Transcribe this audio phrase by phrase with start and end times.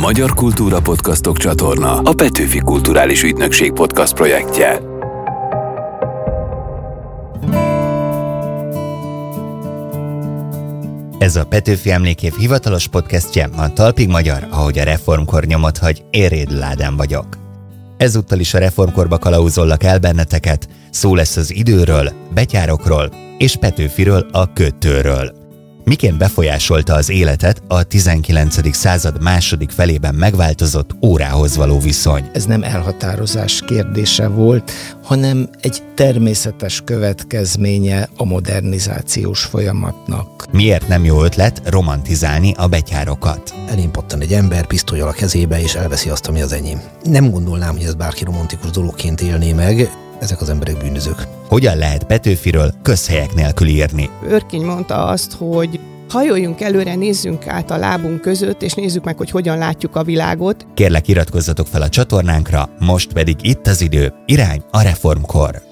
[0.00, 4.80] Magyar Kultúra Podcastok csatorna a Petőfi Kulturális Ügynökség podcast projektje.
[11.18, 16.50] Ez a Petőfi Emlékév hivatalos podcastje, a Talpig Magyar, ahogy a reformkor nyomot hagy, Éréd
[16.50, 17.26] Ládán vagyok.
[17.96, 24.52] Ezúttal is a reformkorba kalauzollak el benneteket, szó lesz az időről, betyárokról és Petőfiről, a
[24.52, 25.45] kötőről.
[25.88, 28.74] Miként befolyásolta az életet a 19.
[28.74, 32.30] század második felében megváltozott órához való viszony?
[32.32, 34.72] Ez nem elhatározás kérdése volt,
[35.02, 40.46] hanem egy természetes következménye a modernizációs folyamatnak.
[40.52, 43.54] Miért nem jó ötlet romantizálni a betyárokat?
[43.68, 46.80] Elén pattan egy ember pisztolyal a kezébe, és elveszi azt, ami az enyém.
[47.02, 51.26] Nem gondolnám, hogy ez bárki romantikus dologként élné meg, ezek az emberek bűnözők.
[51.48, 54.10] Hogyan lehet Petőfiről közhelyek nélkül írni?
[54.28, 59.30] Örkény mondta azt, hogy hajoljunk előre, nézzünk át a lábunk között, és nézzük meg, hogy
[59.30, 60.66] hogyan látjuk a világot.
[60.74, 65.62] Kérlek iratkozzatok fel a csatornánkra, most pedig itt az idő, irány a reformkor.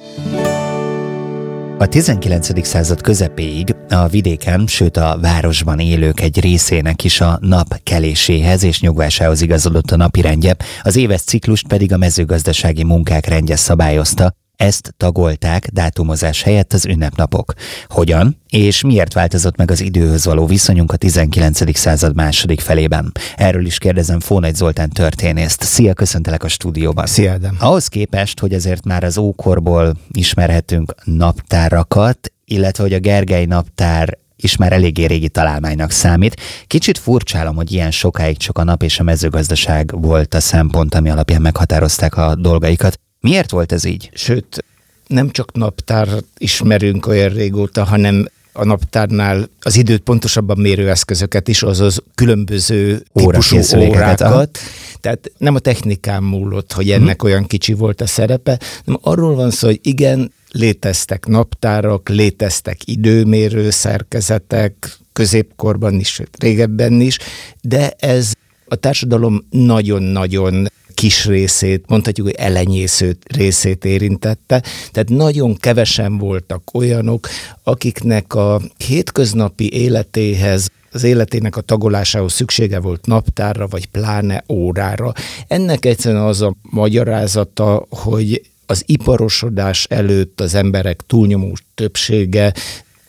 [1.79, 2.67] A 19.
[2.67, 8.81] század közepéig a vidéken, sőt a városban élők egy részének is a nap keléséhez és
[8.81, 15.69] nyugvásához igazodott a napirendje, az éves ciklust pedig a mezőgazdasági munkák rendje szabályozta, ezt tagolták
[15.73, 17.53] dátumozás helyett az ünnepnapok.
[17.89, 21.79] Hogyan és miért változott meg az időhöz való viszonyunk a 19.
[21.79, 23.13] század második felében?
[23.37, 25.63] Erről is kérdezem Fónagy Zoltán történészt.
[25.63, 27.07] Szia, köszöntelek a stúdióban.
[27.07, 27.57] Szia, Adam.
[27.59, 34.57] Ahhoz képest, hogy azért már az ókorból ismerhetünk naptárakat, illetve hogy a Gergely naptár is
[34.57, 36.41] már eléggé régi találmánynak számít.
[36.67, 41.11] Kicsit furcsálom, hogy ilyen sokáig csak a nap és a mezőgazdaság volt a szempont, ami
[41.11, 42.99] alapján meghatározták a dolgaikat.
[43.25, 44.11] Miért volt ez így?
[44.15, 44.65] Sőt,
[45.07, 46.09] nem csak naptár
[46.39, 53.59] ismerünk olyan régóta, hanem a naptárnál az időt pontosabban mérő eszközöket is, azaz különböző típusú
[53.77, 54.59] órákat.
[55.01, 57.31] Tehát nem a technikán múlott, hogy ennek hmm.
[57.31, 63.71] olyan kicsi volt a szerepe, hanem arról van szó, hogy igen, léteztek naptárak, léteztek időmérő
[63.71, 67.19] szerkezetek, középkorban is, régebben is,
[67.61, 68.33] de ez
[68.69, 70.67] a társadalom nagyon-nagyon
[71.05, 74.63] kis részét, mondhatjuk, hogy elenyésző részét érintette.
[74.93, 77.29] Tehát nagyon kevesen voltak olyanok,
[77.63, 85.13] akiknek a hétköznapi életéhez az életének a tagolásához szüksége volt naptárra, vagy pláne órára.
[85.49, 92.53] Ennek egyszerűen az a magyarázata, hogy az iparosodás előtt az emberek túlnyomó többsége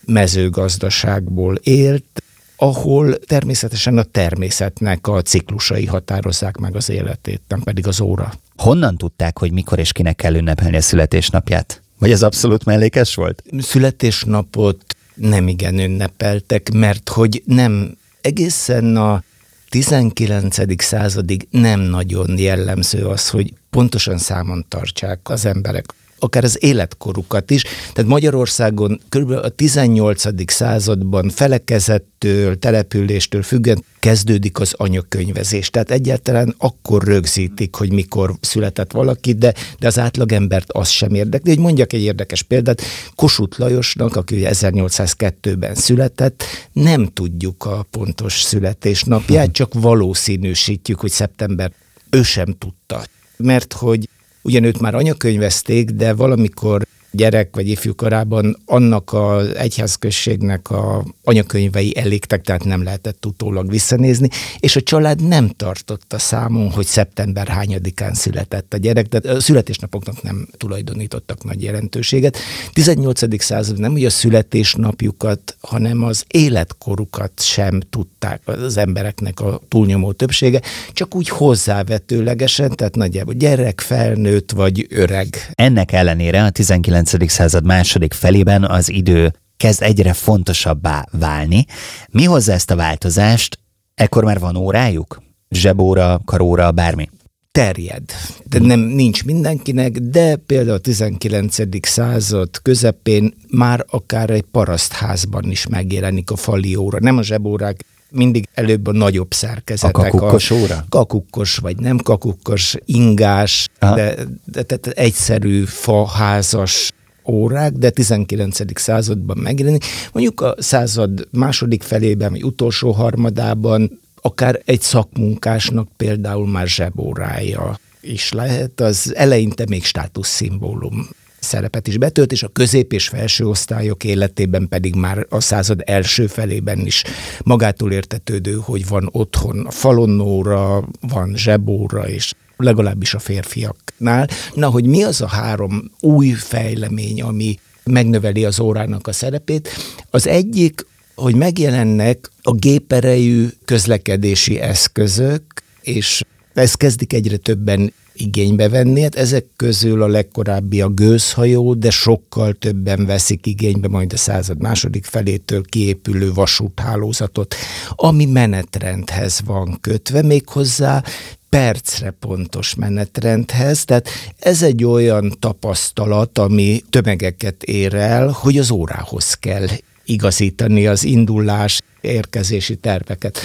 [0.05, 2.23] mezőgazdaságból élt,
[2.55, 8.33] ahol természetesen a természetnek a ciklusai határozzák meg az életét, nem pedig az óra.
[8.57, 11.81] Honnan tudták, hogy mikor és kinek kell ünnepelni a születésnapját?
[11.99, 13.43] Vagy ez abszolút mellékes volt?
[13.59, 19.23] Születésnapot nem igen ünnepeltek, mert hogy nem egészen a
[19.69, 20.83] 19.
[20.83, 25.85] századig nem nagyon jellemző az, hogy pontosan számon tartsák az emberek
[26.19, 27.63] akár az életkorukat is.
[27.93, 29.31] Tehát Magyarországon kb.
[29.31, 30.51] a 18.
[30.51, 35.69] században felekezettől, településtől függően kezdődik az anyakönyvezés.
[35.69, 41.49] Tehát egyáltalán akkor rögzítik, hogy mikor született valaki, de, de az átlagembert az sem érdekli.
[41.49, 42.81] Hogy mondjak egy érdekes példát,
[43.15, 51.71] Kossuth Lajosnak, aki 1802-ben született, nem tudjuk a pontos születésnapját, csak valószínűsítjük, hogy szeptember
[52.09, 53.03] ő sem tudta.
[53.37, 54.09] Mert hogy
[54.45, 61.97] Ugyan őt már anyakönyvezték, de valamikor gyerek vagy ifjú korában annak az egyházközségnek a anyakönyvei
[61.97, 68.13] elégtek, tehát nem lehetett utólag visszanézni, és a család nem tartotta számon, hogy szeptember hányadikán
[68.13, 72.37] született a gyerek, tehát a születésnapoknak nem tulajdonítottak nagy jelentőséget.
[72.73, 73.43] 18.
[73.43, 80.61] század nem ugye a születésnapjukat, hanem az életkorukat sem tudták az embereknek a túlnyomó többsége,
[80.93, 85.51] csak úgy hozzávetőlegesen, tehát nagyjából gyerek, felnőtt vagy öreg.
[85.53, 87.31] Ennek ellenére a 19 19.
[87.31, 91.65] század második felében az idő kezd egyre fontosabbá válni.
[92.09, 93.59] Mi hozza ezt a változást?
[93.95, 95.21] Ekkor már van órájuk?
[95.49, 97.09] Zsebóra, karóra, bármi?
[97.51, 98.03] terjed.
[98.43, 101.57] De nem nincs mindenkinek, de például a 19.
[101.81, 106.99] század közepén már akár egy parasztházban is megjelenik a fali óra.
[106.99, 107.85] Nem a zsebórák,
[108.15, 109.97] mindig előbb a nagyobb szerkezetek.
[109.97, 110.85] A kakukkos óra?
[110.89, 114.15] Kakukkos vagy nem kakukkos, ingás, de,
[114.45, 116.91] de, de, de egyszerű faházas
[117.27, 118.79] órák, de 19.
[118.79, 119.85] században megjelenik.
[120.11, 128.31] Mondjuk a század második felében, vagy utolsó harmadában akár egy szakmunkásnak például már zsebórája is
[128.31, 131.07] lehet, az eleinte még státuszszimbólum
[131.45, 136.27] szerepet is betölt, és a közép- és felső osztályok életében pedig már a század első
[136.27, 137.03] felében is
[137.43, 144.27] magától értetődő, hogy van otthon falonnóra, van zsebóra, és legalábbis a férfiaknál.
[144.53, 149.69] Na, hogy mi az a három új fejlemény, ami megnöveli az órának a szerepét?
[150.09, 155.43] Az egyik, hogy megjelennek a géperejű közlekedési eszközök,
[155.81, 156.21] és
[156.53, 159.01] ezt kezdik egyre többen igénybe venni.
[159.01, 164.61] Hát ezek közül a legkorábbi a gőzhajó, de sokkal többen veszik igénybe majd a század
[164.61, 167.55] második felétől kiépülő vasúthálózatot,
[167.89, 171.03] ami menetrendhez van kötve, méghozzá
[171.49, 174.09] percre pontos menetrendhez, tehát
[174.39, 179.67] ez egy olyan tapasztalat, ami tömegeket ér el, hogy az órához kell
[180.05, 183.39] igazítani az indulás érkezési terveket.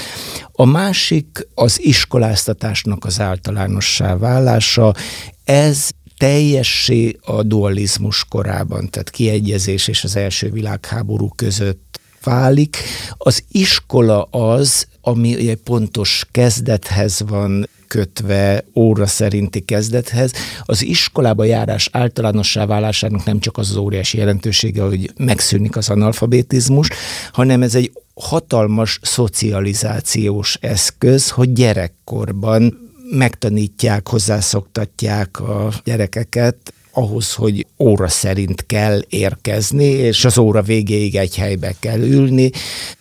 [0.53, 4.95] A másik az iskoláztatásnak az általánossá válása.
[5.45, 12.77] Ez teljessé a dualizmus korában, tehát kiegyezés és az első világháború között válik.
[13.17, 20.33] Az iskola az, ami egy pontos kezdethez van kötve óra szerinti kezdethez.
[20.65, 26.89] Az iskolába járás általánossá válásának nem csak az az óriási jelentősége, hogy megszűnik az analfabetizmus,
[27.33, 38.09] hanem ez egy hatalmas szocializációs eszköz, hogy gyerekkorban megtanítják, hozzászoktatják a gyerekeket ahhoz, hogy óra
[38.09, 42.51] szerint kell érkezni, és az óra végéig egy helybe kell ülni.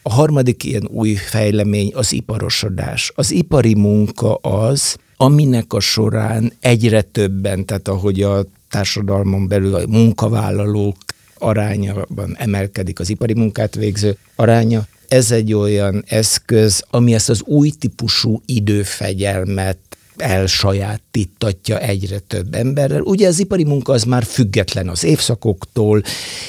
[0.02, 3.12] A harmadik ilyen új fejlemény az iparosodás.
[3.16, 9.88] Az ipari munka az, aminek a során egyre többen, tehát ahogy a társadalmon belül a
[9.88, 10.96] munkavállalók
[11.38, 17.70] arányában emelkedik az ipari munkát végző aránya, ez egy olyan eszköz, ami ezt az új
[17.70, 19.78] típusú időfegyelmet
[20.22, 23.02] elsajátítatja egyre több emberrel.
[23.02, 26.02] Ugye az ipari munka az már független az évszakoktól,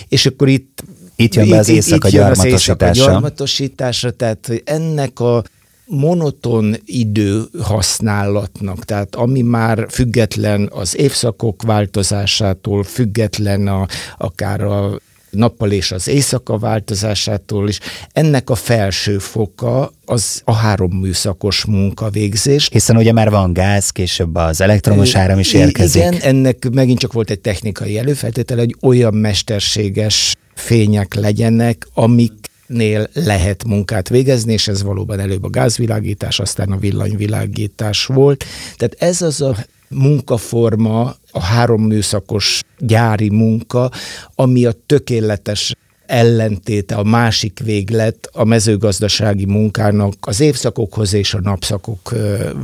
[0.09, 0.83] és akkor itt
[1.17, 3.05] itt jön be az éjszaka gyarmatosítása.
[3.05, 5.45] gyarmatosítása, tehát hogy ennek a
[5.87, 13.87] monoton idő használatnak, tehát ami már független az évszakok változásától, független a,
[14.19, 15.01] akár a
[15.31, 17.79] nappal és az éjszaka változásától is.
[18.13, 22.69] Ennek a felső foka az a három műszakos munkavégzés.
[22.73, 26.03] Hiszen ugye már van gáz, később az elektromos áram is érkezik.
[26.03, 32.33] Igen, ennek megint csak volt egy technikai előfeltétel, hogy olyan mesterséges fények legyenek, amik
[32.67, 38.45] nél lehet munkát végezni, és ez valóban előbb a gázvilágítás, aztán a villanyvilágítás volt.
[38.77, 39.57] Tehát ez az a
[39.89, 43.91] munkaforma, a három műszakos gyári munka,
[44.35, 45.75] ami a tökéletes
[46.07, 52.15] ellentéte, a másik véglet a mezőgazdasági munkának az évszakokhoz és a napszakok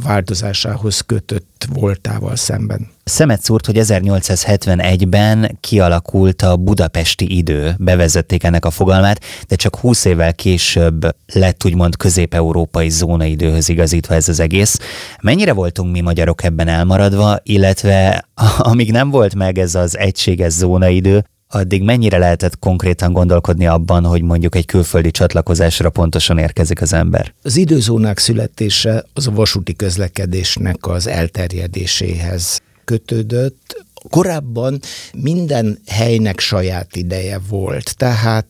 [0.02, 2.94] változásához kötött voltával szemben.
[3.08, 10.04] Szemet szúrt, hogy 1871-ben kialakult a budapesti idő, bevezették ennek a fogalmát, de csak 20
[10.04, 14.78] évvel később lett úgymond közép-európai zónaidőhöz igazítva ez az egész.
[15.22, 21.24] Mennyire voltunk mi magyarok ebben elmaradva, illetve amíg nem volt meg ez az egységes zónaidő,
[21.48, 27.34] addig mennyire lehetett konkrétan gondolkodni abban, hogy mondjuk egy külföldi csatlakozásra pontosan érkezik az ember?
[27.42, 33.84] Az időzónák születése az a vasúti közlekedésnek az elterjedéséhez kötődött.
[34.10, 34.80] Korábban
[35.12, 38.46] minden helynek saját ideje volt, tehát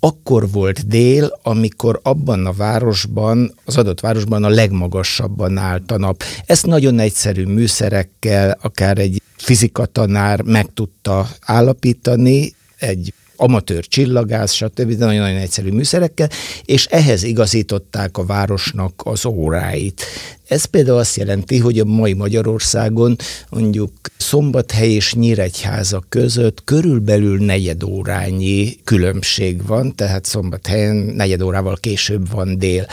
[0.00, 6.22] akkor volt dél, amikor abban a városban, az adott városban a legmagasabban állt a nap.
[6.46, 14.90] Ezt nagyon egyszerű műszerekkel, akár egy fizikatanár meg tudta állapítani, egy amatőr csillagász, stb.
[14.90, 16.28] nagyon-nagyon egyszerű műszerekkel,
[16.64, 20.02] és ehhez igazították a városnak az óráit.
[20.48, 23.16] Ez például azt jelenti, hogy a mai Magyarországon
[23.48, 32.30] mondjuk Szombathely és Nyíregyháza között körülbelül negyed órányi különbség van, tehát Szombathelyen negyed órával később
[32.30, 32.86] van dél.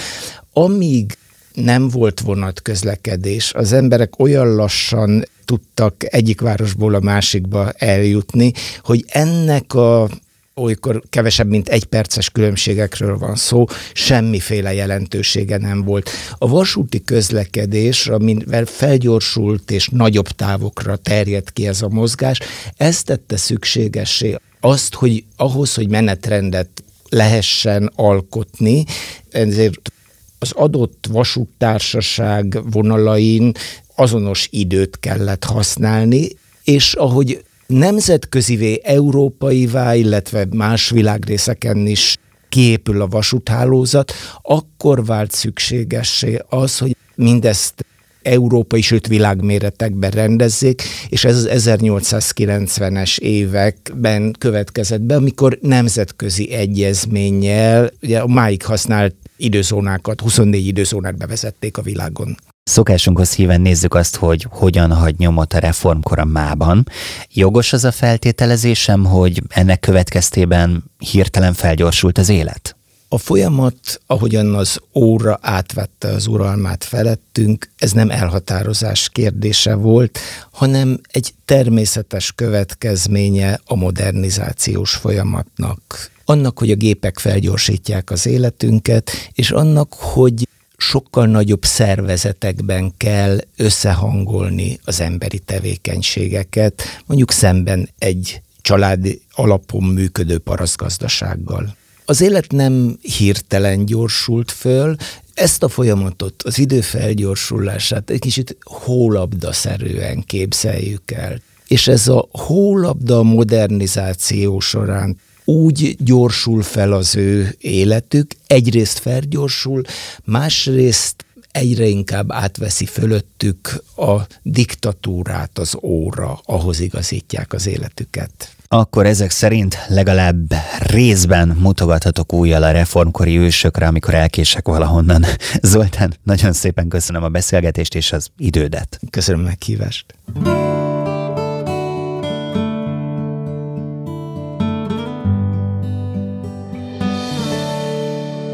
[0.54, 1.18] Amíg
[1.54, 8.52] nem volt vonatközlekedés, az emberek olyan lassan tudtak egyik városból a másikba eljutni,
[8.82, 10.10] hogy ennek a
[10.58, 16.10] olykor kevesebb, mint egy perces különbségekről van szó, semmiféle jelentősége nem volt.
[16.38, 22.40] A vasúti közlekedés, amivel felgyorsult és nagyobb távokra terjedt ki ez a mozgás,
[22.78, 28.86] ezt tette szükségessé azt, hogy ahhoz, hogy menetrendet lehessen alkotni,
[29.30, 29.92] ezért
[30.40, 33.52] az adott vasúttársaság vonalain
[33.96, 36.28] azonos időt kellett használni,
[36.64, 42.18] és ahogy nemzetközivé, európaivá, illetve más világrészeken is
[42.50, 47.86] kiépül a vasúthálózat, akkor vált szükségessé az, hogy mindezt
[48.22, 58.20] európai, sőt világméretekben rendezzék, és ez az 1890-es években következett be, amikor nemzetközi egyezménnyel, ugye
[58.20, 62.38] a máig használt időzónákat, 24 időzónát bevezették a világon.
[62.68, 66.88] Szokásunkhoz híven nézzük azt, hogy hogyan hagy nyomot a reformkor a mában.
[67.34, 72.76] Jogos az a feltételezésem, hogy ennek következtében hirtelen felgyorsult az élet?
[73.10, 80.20] A folyamat, ahogyan az óra átvette az uralmát felettünk, ez nem elhatározás kérdése volt,
[80.52, 86.12] hanem egy természetes következménye a modernizációs folyamatnak.
[86.26, 94.80] Annak, hogy a gépek felgyorsítják az életünket, és annak, hogy sokkal nagyobb szervezetekben kell összehangolni
[94.84, 101.76] az emberi tevékenységeket, mondjuk szemben egy családi alapon működő paraszgazdasággal.
[102.06, 104.96] Az élet nem hirtelen gyorsult föl,
[105.34, 111.40] ezt a folyamatot, az idő felgyorsulását egy kicsit hólabda-szerűen képzeljük el.
[111.68, 115.18] És ez a hólabda modernizáció során
[115.48, 119.82] úgy gyorsul fel az ő életük, egyrészt felgyorsul,
[120.24, 129.30] másrészt egyre inkább átveszi fölöttük a diktatúrát, az óra, ahhoz igazítják az életüket akkor ezek
[129.30, 135.26] szerint legalább részben mutogathatok újjal a reformkori ősökre, amikor elkések valahonnan.
[135.62, 139.00] Zoltán, nagyon szépen köszönöm a beszélgetést és az idődet.
[139.10, 140.06] Köszönöm a meghívást.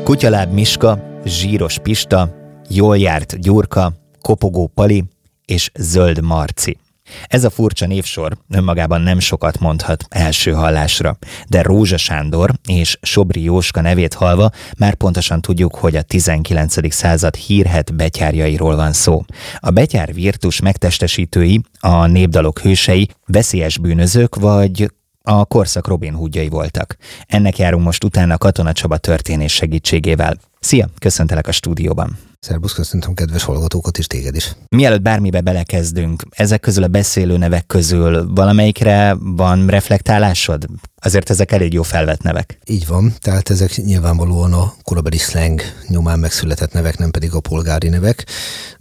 [0.04, 2.30] Kutyaláb Miska, Zsíros Pista,
[2.70, 5.04] Jól járt Gyurka, Kopogó Pali
[5.46, 6.78] és Zöld Marci.
[7.28, 11.18] Ez a furcsa névsor önmagában nem sokat mondhat első hallásra,
[11.48, 16.94] de Rózsa Sándor és Sobri Jóska nevét halva már pontosan tudjuk, hogy a 19.
[16.94, 19.24] század hírhet betyárjairól van szó.
[19.60, 24.92] A betyár virtus megtestesítői, a népdalok hősei, veszélyes bűnözők vagy
[25.30, 26.96] a korszak Robin Hoodjai voltak.
[27.28, 30.38] Ennek járunk most utána Katona Csaba történés segítségével.
[30.64, 32.18] Szia, köszöntelek a stúdióban!
[32.40, 34.56] Szerbusz, köszöntöm kedves hallgatókat és téged is.
[34.70, 40.66] Mielőtt bármibe belekezdünk, ezek közül a beszélő nevek közül valamelyikre van reflektálásod?
[41.02, 42.60] Azért ezek elég jó felvett nevek.
[42.66, 47.90] Így van, tehát ezek nyilvánvalóan a korabeli slang nyomán megszületett nevek, nem pedig a polgári
[47.90, 48.26] nevek.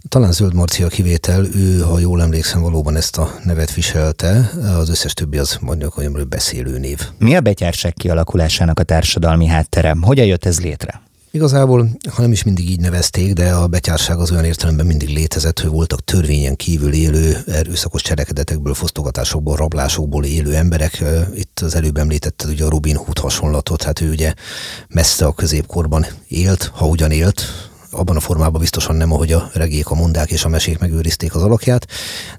[0.07, 5.13] Talán Zöld Marcia kivétel, ő, ha jól emlékszem, valóban ezt a nevet viselte, az összes
[5.13, 6.99] többi az mondjuk olyan beszélő név.
[7.17, 9.95] Mi a betyárság kialakulásának a társadalmi háttere?
[10.01, 11.01] Hogyan jött ez létre?
[11.35, 15.59] Igazából, ha nem is mindig így nevezték, de a betyárság az olyan értelemben mindig létezett,
[15.59, 21.03] hogy voltak törvényen kívül élő, erőszakos cselekedetekből, fosztogatásokból, rablásokból élő emberek.
[21.35, 24.33] Itt az előbb említetted ugye a Robin Hood hasonlatot, hát ő ugye
[24.87, 27.43] messze a középkorban élt, ha ugyan élt,
[27.93, 31.41] abban a formában biztosan nem, ahogy a regék, a mondák és a mesék megőrizték az
[31.41, 31.87] alakját,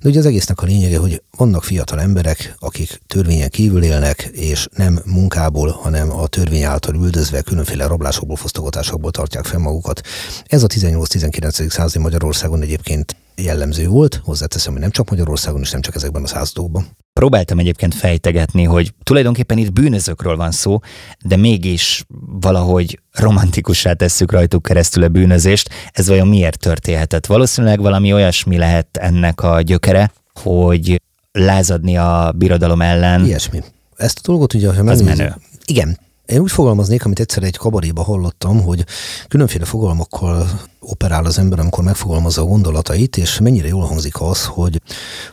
[0.01, 4.67] de ugye az egésznek a lényege, hogy vannak fiatal emberek, akik törvényen kívül élnek, és
[4.77, 10.01] nem munkából, hanem a törvény által üldözve különféle rablásokból, fosztogatásokból tartják fel magukat.
[10.45, 11.71] Ez a 18-19.
[11.71, 16.27] századi Magyarországon egyébként jellemző volt, hozzáteszem, hogy nem csak Magyarországon, és nem csak ezekben a
[16.27, 16.87] századokban.
[17.13, 20.79] Próbáltam egyébként fejtegetni, hogy tulajdonképpen itt bűnözőkről van szó,
[21.25, 22.05] de mégis
[22.41, 25.71] valahogy romantikussá tesszük rajtuk keresztül a bűnözést.
[25.93, 27.27] Ez vajon miért történhetett?
[27.27, 30.13] Valószínűleg valami olyasmi lehet ennek a gyökere,
[30.43, 31.01] hogy
[31.33, 33.25] lázadni a birodalom ellen.
[33.25, 33.63] Ilyesmi.
[33.97, 35.35] Ezt a dolgot ugye, ha megnézzük.
[35.65, 38.85] Igen, én úgy fogalmaznék, amit egyszer egy kabaréba hallottam, hogy
[39.29, 44.81] különféle fogalmakkal operál az ember, amikor megfogalmazza a gondolatait, és mennyire jól hangzik az, hogy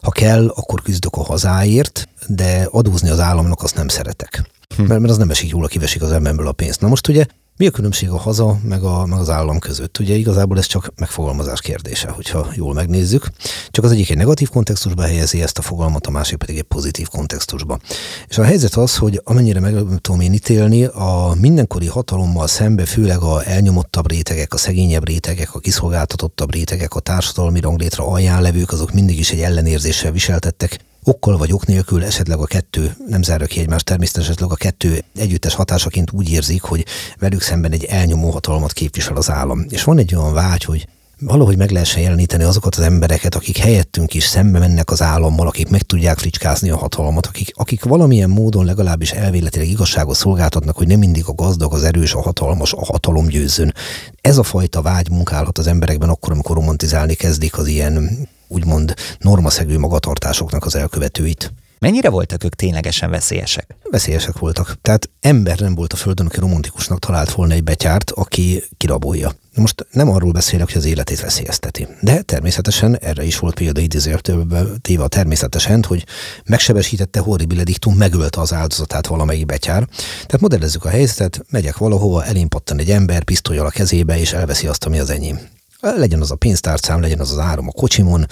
[0.02, 4.44] ha kell, akkor küzdök a hazáért, de adózni az államnak azt nem szeretek.
[4.76, 4.84] Hm.
[4.84, 6.82] Mert, mert az nem esik jól, a kivesik az emberből a pénzt.
[6.82, 7.26] Na most ugye
[7.62, 10.00] mi a különbség a haza meg, a, meg az állam között?
[10.00, 13.28] Ugye igazából ez csak megfogalmazás kérdése, hogyha jól megnézzük.
[13.70, 17.08] Csak az egyik egy negatív kontextusba helyezi ezt a fogalmat, a másik pedig egy pozitív
[17.08, 17.80] kontextusba.
[18.28, 23.22] És a helyzet az, hogy amennyire meg tudom én ítélni, a mindenkori hatalommal szembe, főleg
[23.22, 28.92] a elnyomottabb rétegek, a szegényebb rétegek, a kiszolgáltatottabb rétegek, a társadalmi ranglétre alján levők, azok
[28.92, 33.60] mindig is egy ellenérzéssel viseltettek okkal vagy ok nélkül esetleg a kettő, nem zárja ki
[33.60, 36.86] egymást, természetesen a kettő együttes hatásaként úgy érzik, hogy
[37.20, 39.66] velük szemben egy elnyomó hatalmat képvisel az állam.
[39.70, 40.88] És van egy olyan vágy, hogy
[41.20, 45.70] valahogy meg lehessen jeleníteni azokat az embereket, akik helyettünk is szembe mennek az állammal, akik
[45.70, 51.00] meg tudják fricskázni a hatalmat, akik, akik valamilyen módon legalábbis elvéletileg igazságot szolgáltatnak, hogy nem
[51.00, 53.74] mindig a gazdag, az erős, a hatalmas, a hatalom győzön.
[54.22, 59.78] Ez a fajta vágy munkálhat az emberekben akkor, amikor romantizálni kezdik az ilyen úgymond normaszegő
[59.80, 61.54] magatartásoknak az elkövetőit.
[61.80, 63.76] Mennyire voltak ők ténylegesen veszélyesek?
[63.90, 64.76] Veszélyesek voltak.
[64.82, 69.32] Tehát ember nem volt a Földön, aki romantikusnak talált volna egy betyárt, aki kirabolja.
[69.56, 71.88] Most nem arról beszélek, hogy az életét veszélyezteti.
[72.02, 74.46] De természetesen erre is volt példa idézőjeltől
[74.82, 76.06] téve a természetesen, hogy
[76.46, 79.88] megsebesítette horribile dictum, megölte az áldozatát valamelyik betyár.
[79.98, 84.86] Tehát modellezzük a helyzetet, megyek valahova, elém egy ember, pisztolyal a kezébe, és elveszi azt,
[84.86, 85.40] ami az enyém.
[85.82, 88.26] Legyen az a pénztárcám, legyen az az áram a kocsimon.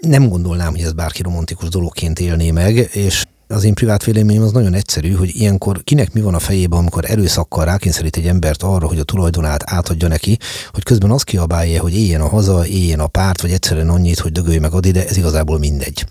[0.00, 4.52] Nem gondolnám, hogy ez bárki romantikus dologként élné meg, és az én privát véleményem az
[4.52, 8.86] nagyon egyszerű, hogy ilyenkor kinek mi van a fejében, amikor erőszakkal rákényszerít egy embert arra,
[8.86, 10.38] hogy a tulajdonát átadja neki,
[10.70, 14.32] hogy közben azt kiabálja, hogy éljen a haza, éljen a párt, vagy egyszerűen annyit, hogy
[14.32, 16.06] dögölj meg ad ide, ez igazából mindegy.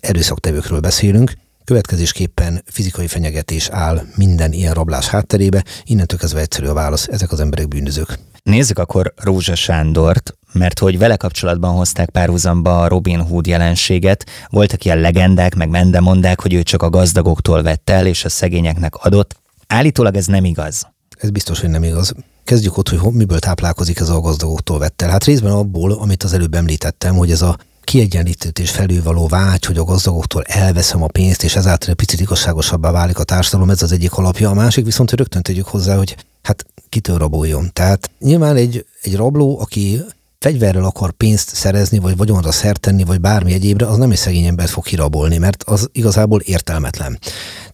[0.00, 1.32] Erőszaktevőkről beszélünk,
[1.64, 7.40] Következésképpen fizikai fenyegetés áll minden ilyen rablás hátterébe, innentől kezdve egyszerű a válasz, ezek az
[7.40, 8.18] emberek bűnözők.
[8.42, 14.26] Nézzük akkor Rózsa Sándort, mert hogy vele kapcsolatban hozták párhuzamba a Robin Hood jelenséget.
[14.50, 18.94] Voltak ilyen legendák, meg mendemondák, hogy ő csak a gazdagoktól vett el, és a szegényeknek
[18.94, 19.36] adott.
[19.66, 20.86] Állítólag ez nem igaz.
[21.18, 22.12] Ez biztos, hogy nem igaz.
[22.44, 25.10] Kezdjük ott, hogy miből táplálkozik ez a gazdagoktól vett el.
[25.10, 29.78] Hát részben abból, amit az előbb említettem, hogy ez a kiegyenlítőt és felülvaló vágy, hogy
[29.78, 33.92] a gazdagoktól elveszem a pénzt, és ezáltal egy picit igazságosabbá válik a társadalom, ez az
[33.92, 34.50] egyik alapja.
[34.50, 37.70] A másik viszont, hogy rögtön tegyük hozzá, hogy hát kitől raboljon.
[37.72, 40.00] Tehát nyilván egy, egy rabló, aki
[40.38, 44.46] fegyverrel akar pénzt szerezni, vagy vagyonra szert tenni, vagy bármi egyébre, az nem egy szegény
[44.46, 47.18] embert fog kirabolni, mert az igazából értelmetlen.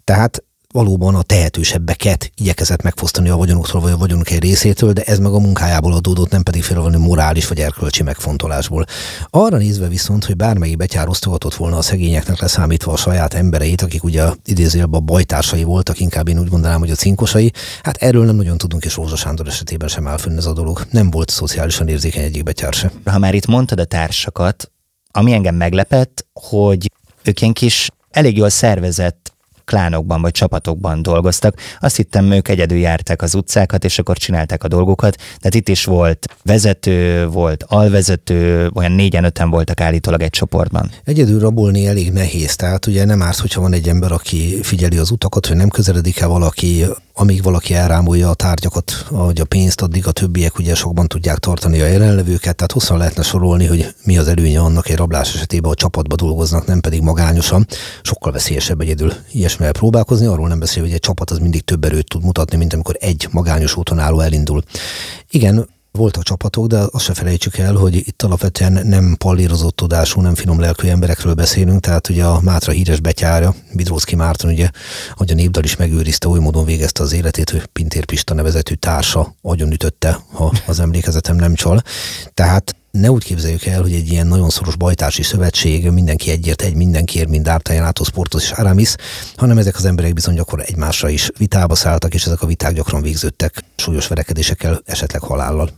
[0.04, 0.44] Tehát
[0.76, 5.32] valóban a tehetősebbeket igyekezett megfosztani a vagyonuktól vagy a vagyonuk egy részétől, de ez meg
[5.32, 8.84] a munkájából adódott, nem pedig félrevenni morális vagy erkölcsi megfontolásból.
[9.30, 14.04] Arra nézve viszont, hogy bármelyik betyár osztogatott volna a szegényeknek leszámítva a saját embereit, akik
[14.04, 17.52] ugye idézőjelben a bajtársai voltak, inkább én úgy mondanám, hogy a cinkosai,
[17.82, 20.86] hát erről nem nagyon tudunk, és Rózsa Sándor esetében sem áll fönn ez a dolog.
[20.90, 22.92] Nem volt szociálisan érzékeny egyik betyár se.
[23.04, 24.70] Ha már itt mondtad a társakat,
[25.10, 26.90] ami engem meglepett, hogy
[27.22, 29.25] ők ilyen kis elég jól szervezett
[29.66, 31.54] klánokban vagy csapatokban dolgoztak.
[31.80, 35.16] Azt hittem, ők egyedül járták az utcákat, és akkor csinálták a dolgokat.
[35.16, 40.90] Tehát itt is volt vezető, volt alvezető, olyan négyen-öten voltak állítólag egy csoportban.
[41.04, 45.10] Egyedül rabolni elég nehéz, tehát ugye nem árt, hogyha van egy ember, aki figyeli az
[45.10, 50.06] utakat, hogy nem közeledik el valaki, amíg valaki elrámolja a tárgyakat, vagy a pénzt, addig
[50.06, 54.28] a többiek ugye sokban tudják tartani a jelenlevőket, tehát hosszan lehetne sorolni, hogy mi az
[54.28, 57.66] előnye annak egy rablás esetében, hogy csapatba dolgoznak, nem pedig magányosan.
[58.02, 59.12] Sokkal veszélyesebb egyedül
[59.56, 62.72] ilyesmivel próbálkozni, arról nem beszél, hogy egy csapat az mindig több erőt tud mutatni, mint
[62.72, 64.62] amikor egy magányos úton álló elindul.
[65.30, 70.34] Igen, voltak csapatok, de azt se felejtsük el, hogy itt alapvetően nem pallírozott tudású, nem
[70.34, 74.70] finom lelkű emberekről beszélünk, tehát ugye a Mátra híres betyárja, Bidrószki Márton, ugye,
[75.10, 79.34] hogy a népdal is megőrizte, oly módon végezte az életét, hogy Pintér Pista nevezetű társa
[79.70, 81.82] ütötte, ha az emlékezetem nem csal.
[82.34, 86.74] Tehát ne úgy képzeljük el, hogy egy ilyen nagyon szoros bajtársi szövetség, mindenki egyért egy,
[86.74, 88.94] mindenkiért, mind Ártáján, Átó, Sportos és Aramis,
[89.36, 93.02] hanem ezek az emberek bizony gyakran egymásra is vitába szálltak, és ezek a viták gyakran
[93.02, 95.70] végződtek súlyos verekedésekkel, esetleg halállal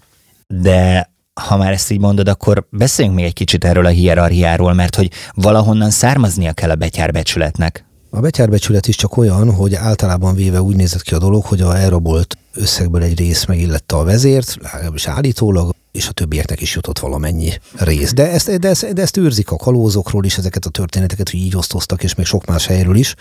[0.49, 4.95] de ha már ezt így mondod, akkor beszéljünk még egy kicsit erről a hierarchiáról, mert
[4.95, 7.85] hogy valahonnan származnia kell a betyárbecsületnek.
[8.11, 11.79] A betyárbecsület is csak olyan, hogy általában véve úgy nézett ki a dolog, hogy a
[11.79, 17.53] elrabolt összegből egy rész megillette a vezért, legalábbis állítólag, és a többieknek is jutott valamennyi
[17.77, 18.13] rész.
[18.13, 21.57] De ezt, de ezt, de ezt őrzik a kalózokról is, ezeket a történeteket, hogy így
[21.57, 23.15] osztoztak, és még sok más helyről is.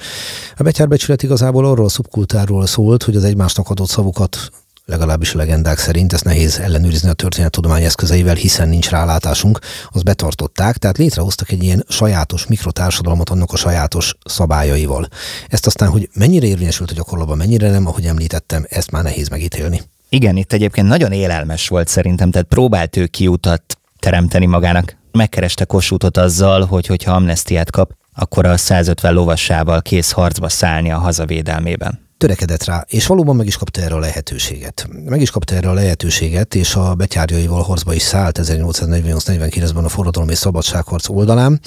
[0.56, 4.51] A betyárbecsület igazából arról a szubkultáról szólt, hogy az egymásnak adott szavukat
[4.88, 10.77] legalábbis a legendák szerint, ezt nehéz ellenőrizni a történettudomány eszközeivel, hiszen nincs rálátásunk, az betartották,
[10.77, 15.08] tehát létrehoztak egy ilyen sajátos mikrotársadalmat annak a sajátos szabályaival.
[15.47, 19.82] Ezt aztán, hogy mennyire érvényesült a gyakorlatban, mennyire nem, ahogy említettem, ezt már nehéz megítélni.
[20.10, 24.98] Igen, itt egyébként nagyon élelmes volt szerintem, tehát próbált ő kiutat teremteni magának.
[25.12, 30.98] Megkereste Kossuthot azzal, hogy hogyha amnestiát kap, akkor a 150 lovassával kész harcba szállni a
[30.98, 34.88] hazavédelmében törekedett rá, és valóban meg is kapta erre a lehetőséget.
[35.06, 40.30] Meg is kapta erre a lehetőséget, és a betyárjaival harcba is szállt 1848-49-ben a forradalom
[40.30, 41.60] és szabadságharc oldalán.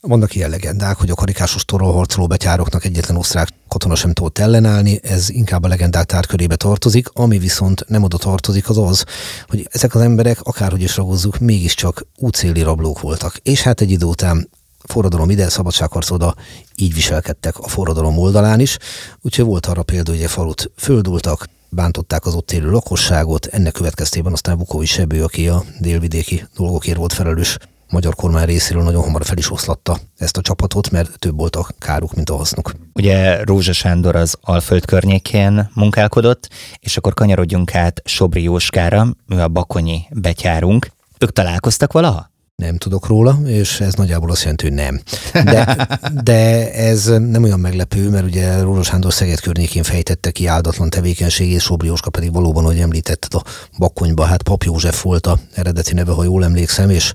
[0.00, 5.00] Vannak ilyen legendák, hogy a karikásos torral harcoló betyároknak egyetlen osztrák katona sem tudott ellenállni,
[5.02, 9.04] ez inkább a legendák tárkörébe tartozik, ami viszont nem oda tartozik az az,
[9.48, 13.36] hogy ezek az emberek, akárhogy is ragozzuk, mégiscsak útszéli rablók voltak.
[13.42, 14.48] És hát egy idő után
[14.92, 16.34] forradalom ide, szabadságharc oda,
[16.76, 18.78] így viselkedtek a forradalom oldalán is.
[19.22, 24.32] Úgyhogy volt arra példa, hogy a falut földultak, bántották az ott élő lakosságot, ennek következtében
[24.32, 27.58] aztán Bukovi Sebő, aki a délvidéki dolgokért volt felelős,
[27.90, 31.66] magyar kormány részéről nagyon hamar fel is oszlatta ezt a csapatot, mert több volt a
[31.78, 32.74] káruk, mint a hasznuk.
[32.92, 36.48] Ugye Rózsa Sándor az Alföld környékén munkálkodott,
[36.80, 40.90] és akkor kanyarodjunk át Sobri Jóskára, ő a bakonyi betyárunk.
[41.18, 42.31] Ők találkoztak valaha?
[42.56, 45.00] Nem tudok róla, és ez nagyjából azt jelenti, hogy nem.
[45.32, 45.88] De,
[46.30, 51.60] de ez nem olyan meglepő, mert ugye Rózsa Sándor Szeged környékén fejtette ki áldatlan tevékenységét,
[51.60, 53.44] Sobri Jóska pedig valóban, hogy említetted, a
[53.78, 57.12] Bakonyba, hát Pap József volt a eredeti neve, ha jól emlékszem, és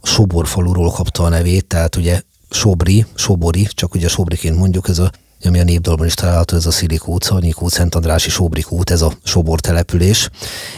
[0.00, 4.98] a Sobor faluról kapta a nevét, tehát ugye Sobri, Sobori, csak ugye Sobriként mondjuk, ez
[4.98, 5.10] a
[5.44, 8.90] ami a népdalban is található, ez a Szilik utca, Nyik út, Szent Andrási Sóbrik út,
[8.90, 10.30] ez a Sobor település.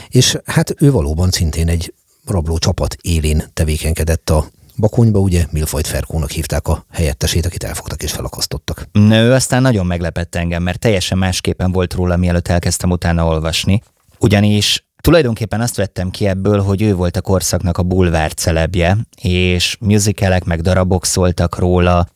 [0.09, 1.95] És hát ő valóban szintén egy
[2.27, 8.13] rabló csapat élén tevékenykedett a Bakonyba, ugye Milfajt Ferkónak hívták a helyettesét, akit elfogtak és
[8.13, 8.89] felakasztottak.
[9.11, 13.83] Ő aztán nagyon meglepett engem, mert teljesen másképpen volt róla, mielőtt elkezdtem utána olvasni.
[14.19, 19.77] Ugyanis Tulajdonképpen azt vettem ki ebből, hogy ő volt a korszaknak a bulvár celebje, és
[19.81, 22.07] musicalek meg darabok szóltak róla,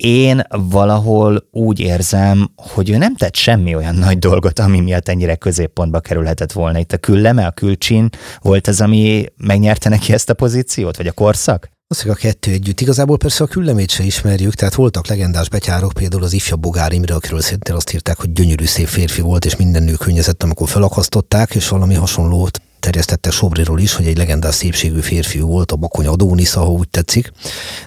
[0.00, 5.36] én valahol úgy érzem, hogy ő nem tett semmi olyan nagy dolgot, ami miatt ennyire
[5.36, 6.78] középpontba kerülhetett volna.
[6.78, 8.08] Itt a külleme, a külcsin
[8.40, 11.70] volt az, ami megnyerte neki ezt a pozíciót, vagy a korszak?
[12.02, 12.80] Hogy a kettő együtt.
[12.80, 17.14] Igazából persze a küllemét se ismerjük, tehát voltak legendás betyárok, például az ifjabb Bogár Imre,
[17.14, 21.54] akiről szintén azt írták, hogy gyönyörű szép férfi volt, és minden nő könnyezett, amikor felakasztották,
[21.54, 26.60] és valami hasonlót terjesztettek Sobriról is, hogy egy legendás szépségű férfi volt, a Bakony Adónisza,
[26.60, 27.32] ha úgy tetszik.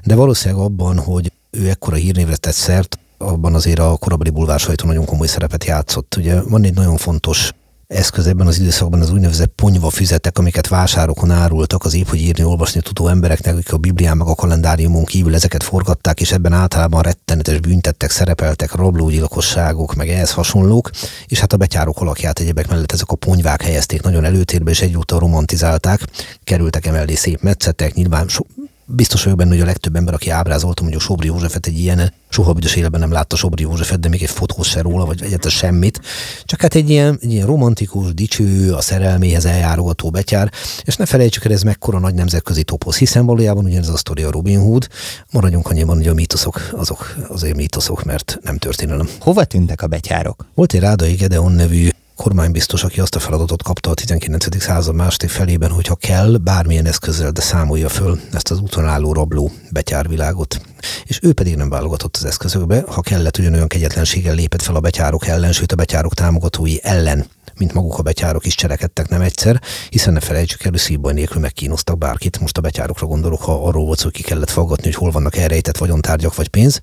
[0.03, 5.05] De valószínűleg abban, hogy ő ekkora hírnévre tett szert, abban azért a korabeli bulvársajtó nagyon
[5.05, 6.15] komoly szerepet játszott.
[6.17, 7.51] Ugye van egy nagyon fontos
[7.87, 12.43] eszköz ebben az időszakban az úgynevezett ponyva füzetek, amiket vásárokon árultak az épp, hogy írni,
[12.43, 17.01] olvasni tudó embereknek, akik a Biblián meg a kalendáriumon kívül ezeket forgatták, és ebben általában
[17.01, 20.89] rettenetes büntettek, szerepeltek, rablógyilkosságok, meg ehhez hasonlók,
[21.27, 25.19] és hát a betyárok alakját egyebek mellett ezek a ponyvák helyezték nagyon előtérbe, és egyúttal
[25.19, 25.99] romantizálták,
[26.43, 28.43] kerültek emellé szép metszetek, nyilván so,
[28.85, 32.53] biztos vagyok benne, hogy a legtöbb ember, aki ábrázolta mondjuk Sobri Józsefet egy ilyen, soha
[32.53, 36.01] büdös életben nem látta Sobri Józsefet, de még egy fotós se róla, vagy egyáltalán semmit.
[36.43, 40.51] Csak hát egy ilyen, egy ilyen romantikus, dicső, a szerelméhez eljárogató betyár,
[40.83, 44.31] és ne felejtsük el, ez mekkora nagy nemzetközi toposz, hiszen valójában ugyanez a sztori a
[44.31, 44.87] Robin Hood,
[45.31, 49.09] maradjunk annyiban, hogy a mítoszok azok azért mítoszok, mert nem történelem.
[49.19, 50.45] Hova tűntek a betyárok?
[50.53, 54.61] Volt egy Rádai Gedeon nevű kormánybiztos, aki azt a feladatot kapta a 19.
[54.61, 59.51] század második felében, hogyha kell, bármilyen eszközzel, de számolja föl ezt az úton álló rabló
[59.71, 60.61] betyárvilágot.
[61.03, 65.27] És ő pedig nem válogatott az eszközökbe, ha kellett, ugyanolyan kegyetlenséggel lépett fel a betyárok
[65.27, 67.25] ellen, sőt a betyárok támogatói ellen
[67.57, 71.97] mint maguk a betyárok is cselekedtek nem egyszer, hiszen ne felejtsük el, szívbaj nélkül megkínoztak
[71.97, 72.39] bárkit.
[72.39, 75.35] Most a betyárokra gondolok, ha arról volt szó, hogy ki kellett faggatni, hogy hol vannak
[75.35, 76.79] elrejtett vagyontárgyak vagy pénz.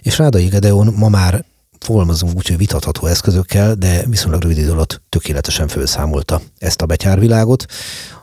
[0.00, 1.44] És Rádai Gedeon ma már
[1.80, 7.66] fogalmazunk úgy, hogy vitatható eszközökkel, de viszonylag rövid idő alatt tökéletesen felszámolta ezt a betyárvilágot.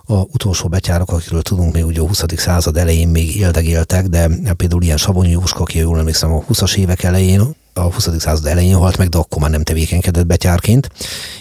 [0.08, 2.24] A utolsó betyárok, akikről tudunk, még ugye a 20.
[2.36, 7.04] század elején még éldegéltek, de például ilyen Savonyi Jóska, aki jól emlékszem a 20-as évek
[7.04, 8.10] elején, a 20.
[8.20, 10.90] század elején halt meg, de akkor már nem tevékenykedett betyárként,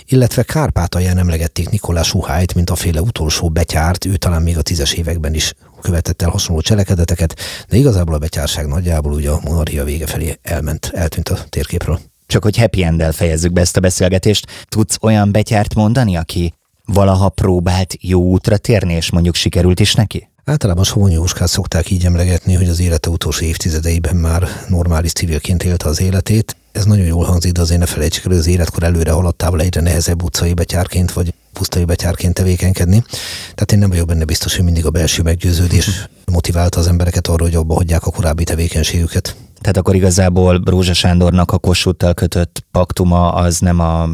[0.07, 4.93] illetve Kárpátalján emlegették Nikolás Suhájt, mint a féle utolsó betyárt, ő talán még a tízes
[4.93, 10.07] években is követett el hasonló cselekedeteket, de igazából a betyárság nagyjából ugye a monarchia vége
[10.07, 12.01] felé elment, eltűnt a térképről.
[12.27, 16.53] Csak hogy happy end fejezzük be ezt a beszélgetést, tudsz olyan betyárt mondani, aki
[16.85, 20.29] valaha próbált jó útra térni, és mondjuk sikerült is neki?
[20.45, 25.89] Általában Somogyi Jóskát szokták így emlegetni, hogy az élete utolsó évtizedeiben már normális civilként élte
[25.89, 26.57] az életét.
[26.73, 29.81] Ez nagyon jól hangzik, de azért ne felejtsük el, hogy az életkor előre haladtával egyre
[29.81, 33.03] nehezebb utcai betyárként vagy pusztai betyárként tevékenykedni.
[33.41, 37.43] Tehát én nem vagyok benne biztos, hogy mindig a belső meggyőződés motiválta az embereket arra,
[37.45, 39.37] hogy abba hagyják a korábbi tevékenységüket.
[39.61, 44.09] Tehát akkor igazából Rózsa Sándornak a Kossuthtal kötött paktuma az nem a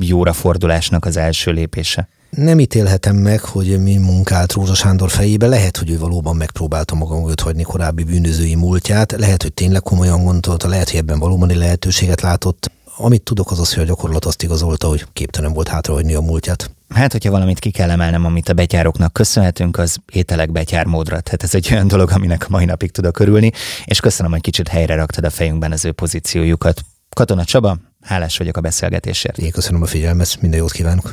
[0.00, 2.08] jóra fordulásnak az első lépése?
[2.30, 5.46] Nem ítélhetem meg, hogy mi munkált Rózsa Sándor fejébe.
[5.46, 9.12] Lehet, hogy ő valóban megpróbálta maga mögött hagyni korábbi bűnözői múltját.
[9.12, 12.70] Lehet, hogy tényleg komolyan gondolta, lehet, hogy ebben valóban egy lehetőséget látott.
[13.00, 16.70] Amit tudok, az az, hogy a gyakorlat azt igazolta, hogy képtelen volt hátrahagyni a múltját.
[16.88, 21.20] Hát, hogyha valamit ki kell emelnem, amit a betyároknak köszönhetünk, az ételek betyármódra.
[21.20, 23.52] Tehát ez egy olyan dolog, aminek a mai napig tudok örülni,
[23.84, 26.80] és köszönöm, hogy kicsit helyre raktad a fejünkben az ő pozíciójukat.
[27.08, 29.38] Katona Csaba, hálás vagyok a beszélgetésért.
[29.38, 31.12] Én köszönöm a figyelmet, minden jót kívánok.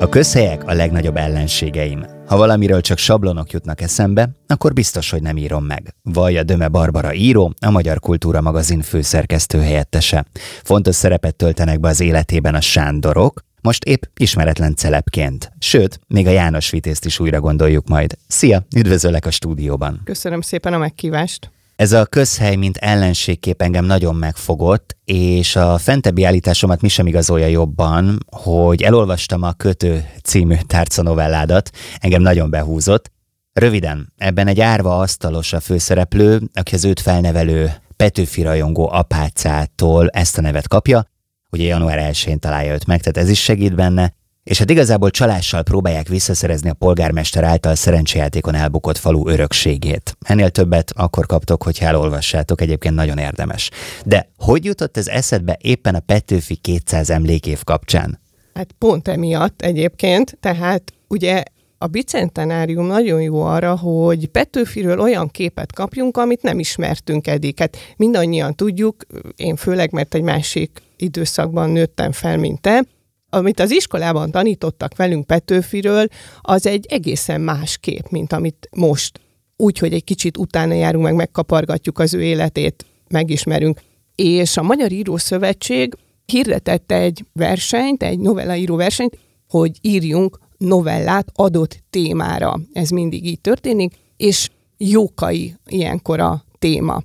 [0.00, 2.15] A közhelyek a legnagyobb ellenségeim.
[2.26, 5.94] Ha valamiről csak sablonok jutnak eszembe, akkor biztos, hogy nem írom meg.
[6.02, 10.24] Vajja Döme Barbara író, a Magyar Kultúra magazin főszerkesztő helyettese.
[10.62, 15.52] Fontos szerepet töltenek be az életében a Sándorok, most épp ismeretlen celebként.
[15.58, 18.18] Sőt, még a János Vitézt is újra gondoljuk majd.
[18.28, 20.00] Szia, üdvözöllek a stúdióban.
[20.04, 21.50] Köszönöm szépen a megkívást.
[21.76, 27.46] Ez a közhely, mint ellenségkép engem nagyon megfogott, és a fentebbi állításomat mi sem igazolja
[27.46, 33.12] jobban, hogy elolvastam a Kötő című tárcanovelládat, engem nagyon behúzott.
[33.52, 40.38] Röviden, ebben egy árva asztalos a főszereplő, aki az őt felnevelő Petőfi rajongó apácától ezt
[40.38, 41.06] a nevet kapja,
[41.50, 44.14] ugye január 1-én találja őt meg, tehát ez is segít benne,
[44.46, 50.16] és hát igazából csalással próbálják visszaszerezni a polgármester által szerencsejátékon elbukott falu örökségét.
[50.20, 53.70] Ennél többet akkor kaptok, hogy elolvassátok, egyébként nagyon érdemes.
[54.04, 58.20] De hogy jutott ez eszedbe éppen a Petőfi 200 emlékév kapcsán?
[58.54, 61.42] Hát pont emiatt egyébként, tehát ugye
[61.78, 67.58] a bicentenárium nagyon jó arra, hogy Petőfiről olyan képet kapjunk, amit nem ismertünk eddig.
[67.58, 69.06] Hát mindannyian tudjuk,
[69.36, 72.82] én főleg, mert egy másik időszakban nőttem fel, mint te,
[73.30, 76.06] amit az iskolában tanítottak velünk Petőfiről,
[76.40, 79.20] az egy egészen más kép, mint amit most.
[79.56, 83.80] Úgy, hogy egy kicsit utána járunk meg, megkapargatjuk az ő életét, megismerünk.
[84.14, 85.94] És a Magyar Író Szövetség
[86.26, 92.60] hirdetette egy versenyt, egy novellaíró versenyt, hogy írjunk novellát adott témára.
[92.72, 97.02] Ez mindig így történik, és jókai ilyenkor a téma.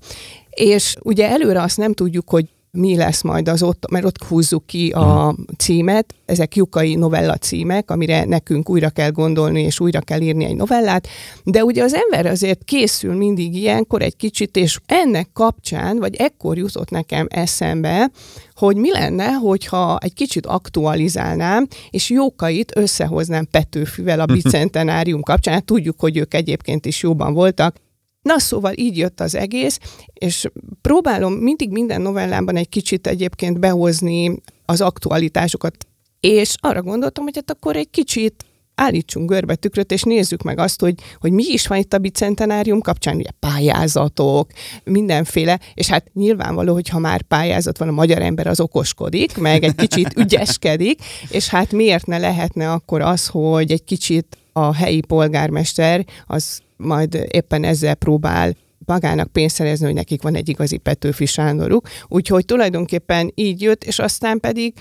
[0.50, 4.66] És ugye előre azt nem tudjuk, hogy mi lesz majd az ott, mert ott húzzuk
[4.66, 5.42] ki a mhm.
[5.58, 10.56] címet, ezek lyukai novella címek, amire nekünk újra kell gondolni, és újra kell írni egy
[10.56, 11.08] novellát,
[11.44, 16.58] de ugye az ember azért készül mindig ilyenkor egy kicsit, és ennek kapcsán, vagy ekkor
[16.58, 18.12] jutott nekem eszembe,
[18.56, 25.54] hogy mi lenne, hogyha egy kicsit aktualizálnám, és jókait összehoznám Petőfivel a bicentenárium kapcsán.
[25.54, 27.76] Hát tudjuk, hogy ők egyébként is jóban voltak,
[28.22, 29.80] Na szóval így jött az egész,
[30.14, 30.48] és
[30.82, 35.76] próbálom mindig minden novellámban egy kicsit egyébként behozni az aktualitásokat,
[36.20, 40.82] és arra gondoltam, hogy hát akkor egy kicsit állítsunk görbe tükröt, és nézzük meg azt,
[40.82, 44.52] hogy, hogy mi is van itt a bicentenárium kapcsán, ugye pályázatok,
[44.84, 49.64] mindenféle, és hát nyilvánvaló, hogy ha már pályázat van, a magyar ember az okoskodik, meg
[49.64, 55.02] egy kicsit ügyeskedik, és hát miért ne lehetne akkor az, hogy egy kicsit a helyi
[55.02, 61.26] polgármester az majd éppen ezzel próbál magának pénzt szerezni, hogy nekik van egy igazi Petőfi
[61.26, 61.88] Sándoruk.
[62.08, 64.74] Úgyhogy tulajdonképpen így jött, és aztán pedig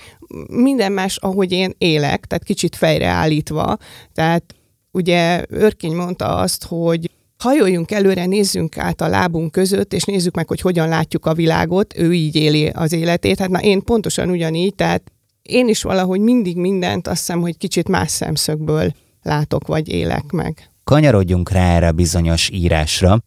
[0.47, 3.77] minden más, ahogy én élek, tehát kicsit fejreállítva.
[4.13, 4.55] Tehát
[4.91, 10.47] ugye Örkény mondta azt, hogy hajoljunk előre, nézzünk át a lábunk között, és nézzük meg,
[10.47, 13.39] hogy hogyan látjuk a világot, ő így éli az életét.
[13.39, 15.11] Hát na én pontosan ugyanígy, tehát
[15.41, 20.70] én is valahogy mindig mindent azt hiszem, hogy kicsit más szemszögből látok vagy élek meg
[20.83, 23.19] kanyarodjunk rá erre a bizonyos írásra,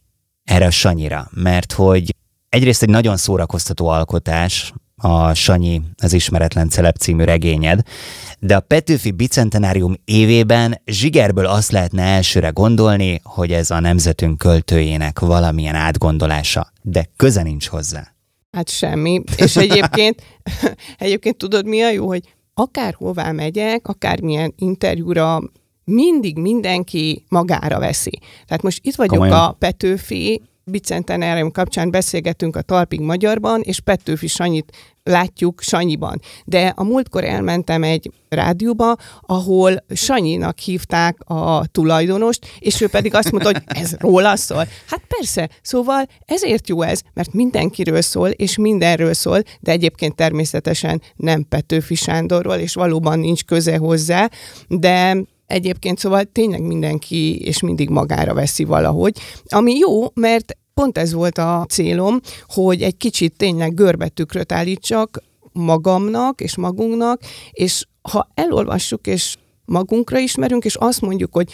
[0.44, 2.14] erre a Sanyira, mert hogy
[2.48, 7.80] egyrészt egy nagyon szórakoztató alkotás, a Sanyi, az ismeretlen celeb című regényed,
[8.38, 15.18] de a Petőfi Bicentenárium évében zsigerből azt lehetne elsőre gondolni, hogy ez a nemzetünk költőjének
[15.18, 18.14] valamilyen átgondolása, de köze nincs hozzá.
[18.52, 19.22] Hát semmi.
[19.36, 20.22] És egyébként,
[20.98, 25.42] egyébként tudod mi a jó, hogy akárhová megyek, akármilyen interjúra
[25.84, 28.18] mindig mindenki magára veszi.
[28.46, 29.38] Tehát most itt vagyok Komolyan.
[29.38, 36.20] a Petőfi, Bicentenárium kapcsán beszélgetünk a Talpig Magyarban, és Petőfi Sanyit látjuk Sanyiban.
[36.44, 43.30] De a múltkor elmentem egy rádióba, ahol Sanyinak hívták a tulajdonost, és ő pedig azt
[43.30, 44.68] mondta, hogy ez róla szól.
[44.86, 51.02] Hát persze, szóval ezért jó ez, mert mindenkiről szól, és mindenről szól, de egyébként természetesen
[51.16, 54.28] nem Petőfi Sándorról, és valóban nincs köze hozzá,
[54.68, 61.12] de Egyébként szóval tényleg mindenki és mindig magára veszi valahogy, ami jó, mert pont ez
[61.12, 69.06] volt a célom, hogy egy kicsit tényleg görbetükröt állítsak magamnak és magunknak, és ha elolvassuk
[69.06, 71.52] és magunkra ismerünk, és azt mondjuk, hogy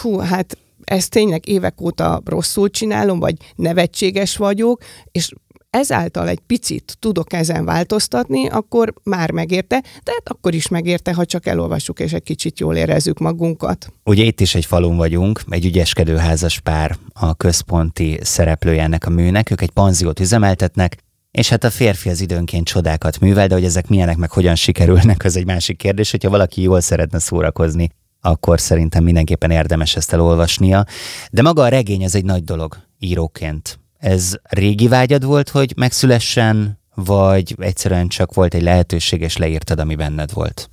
[0.00, 5.32] hú, hát ezt tényleg évek óta rosszul csinálom, vagy nevetséges vagyok, és
[5.72, 11.24] ezáltal egy picit tudok ezen változtatni, akkor már megérte, de hát akkor is megérte, ha
[11.24, 13.92] csak elolvassuk és egy kicsit jól érezzük magunkat.
[14.04, 19.10] Ugye itt is egy falun vagyunk, egy ügyeskedő házas pár a központi szereplője ennek a
[19.10, 20.96] műnek, ők egy panziót üzemeltetnek,
[21.30, 25.24] és hát a férfi az időnként csodákat művel, de hogy ezek milyenek, meg hogyan sikerülnek,
[25.24, 26.10] az egy másik kérdés.
[26.10, 30.86] Hogyha valaki jól szeretne szórakozni, akkor szerintem mindenképpen érdemes ezt elolvasnia.
[31.30, 33.81] De maga a regény ez egy nagy dolog íróként.
[34.02, 39.94] Ez régi vágyad volt, hogy megszülessen, vagy egyszerűen csak volt egy lehetőség, és leírtad, ami
[39.94, 40.70] benned volt?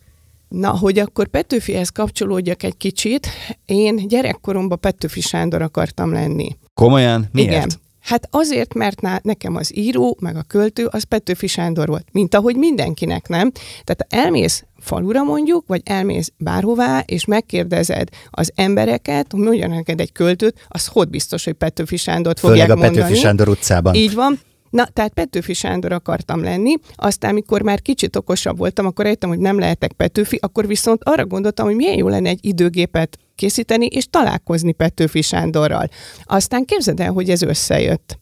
[0.47, 3.27] Na, hogy akkor Petőfihez kapcsolódjak egy kicsit,
[3.65, 6.57] én gyerekkoromban Petőfi Sándor akartam lenni.
[6.73, 7.27] Komolyan?
[7.31, 7.51] Miért?
[7.51, 7.69] Igen.
[8.01, 12.05] Hát azért, mert nekem az író, meg a költő, az Petőfi Sándor volt.
[12.11, 13.51] Mint ahogy mindenkinek, nem?
[13.83, 20.11] Tehát elmész falura mondjuk, vagy elmész bárhová, és megkérdezed az embereket, hogy mondja neked egy
[20.11, 23.01] költőt, az hogy biztos, hogy Petőfi Sándort fogják Főleg a mondani.
[23.01, 23.93] Petőfi Sándor utcában.
[23.93, 24.39] Így van.
[24.69, 29.39] Na, tehát Petőfi Sándor akartam lenni, aztán, amikor már kicsit okosabb voltam, akkor értem, hogy
[29.39, 34.05] nem lehetek Petőfi, akkor viszont arra gondoltam, hogy milyen jó lenne egy időgépet készíteni, és
[34.09, 35.89] találkozni Petőfi Sándorral.
[36.23, 38.19] Aztán képzeld el, hogy ez összejött.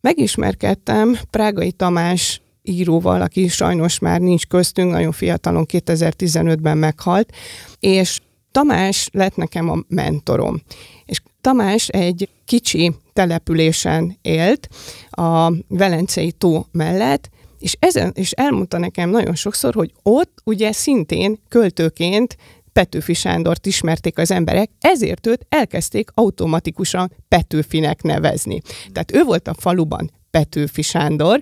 [0.00, 7.32] Megismerkedtem Prágai Tamás íróval, aki sajnos már nincs köztünk, nagyon fiatalon 2015-ben meghalt,
[7.80, 10.62] és Tamás lett nekem a mentorom.
[11.04, 14.68] És Tamás egy kicsi településen élt
[15.10, 21.38] a Velencei tó mellett, és, ezen, és elmondta nekem nagyon sokszor, hogy ott ugye szintén
[21.48, 22.36] költőként
[22.76, 28.60] Petőfi Sándort ismerték az emberek, ezért őt elkezdték automatikusan Petőfinek nevezni.
[28.92, 31.40] Tehát ő volt a faluban Petőfi Sándor,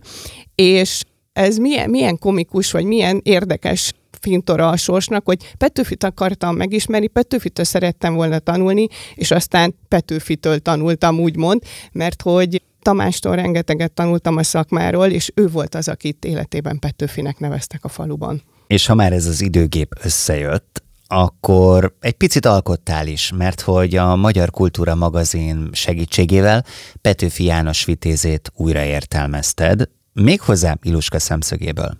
[0.54, 7.06] és ez milyen, milyen komikus, vagy milyen érdekes fintora a sorsnak, hogy Petőfit akartam megismerni,
[7.06, 14.42] Petőfitől szerettem volna tanulni, és aztán Petőfitől tanultam, úgymond, mert hogy Tamástól rengeteget tanultam a
[14.42, 18.42] szakmáról, és ő volt az, akit életében Petőfinek neveztek a faluban.
[18.66, 24.16] És ha már ez az időgép összejött, akkor egy picit alkottál is, mert hogy a
[24.16, 26.64] Magyar Kultúra magazin segítségével
[27.00, 31.98] Petőfi János vitézét újraértelmezted, méghozzá Iluska szemszögéből.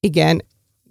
[0.00, 0.44] Igen,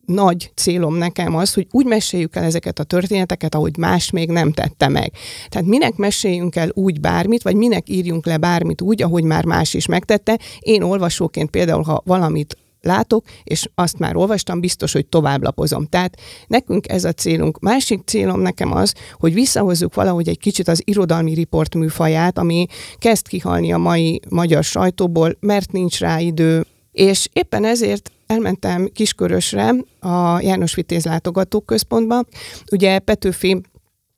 [0.05, 4.51] nagy célom nekem az, hogy úgy meséljük el ezeket a történeteket, ahogy más még nem
[4.51, 5.11] tette meg.
[5.49, 9.73] Tehát minek meséljünk el úgy bármit, vagy minek írjunk le bármit úgy, ahogy már más
[9.73, 10.39] is megtette.
[10.59, 15.85] Én olvasóként például, ha valamit látok, és azt már olvastam, biztos, hogy tovább lapozom.
[15.85, 16.17] Tehát
[16.47, 17.59] nekünk ez a célunk.
[17.59, 22.65] Másik célom nekem az, hogy visszahozzuk valahogy egy kicsit az irodalmi riport műfaját, ami
[22.97, 29.73] kezd kihalni a mai magyar sajtóból, mert nincs rá idő, és éppen ezért elmentem Kiskörösre
[29.99, 32.23] a János Vitéz látogatóközpontba.
[32.71, 33.61] Ugye Petőfi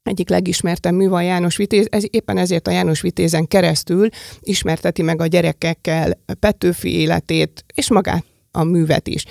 [0.03, 4.07] egyik legismertebb művaj János Vitéz, ez éppen ezért a János Vitézen keresztül
[4.39, 9.25] ismerteti meg a gyerekekkel Petőfi életét, és magát a művet is.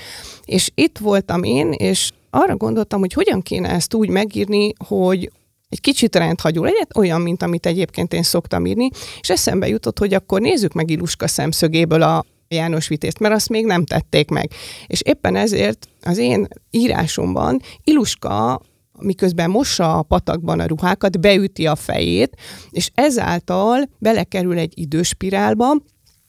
[0.44, 5.30] És itt voltam én, és arra gondoltam, hogy hogyan kéne ezt úgy megírni, hogy
[5.68, 8.88] egy kicsit rendhagyó legyen, olyan, mint amit egyébként én szoktam írni,
[9.20, 13.66] és eszembe jutott, hogy akkor nézzük meg Iluska szemszögéből a János Vitézt, mert azt még
[13.66, 14.50] nem tették meg.
[14.87, 18.60] És éppen ezért az én írásomban Iluska
[18.98, 22.37] miközben mossa a patakban a ruhákat, beüti a fejét,
[22.70, 25.76] és ezáltal belekerül egy időspirálba,